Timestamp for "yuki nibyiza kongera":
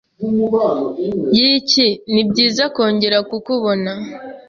1.39-3.17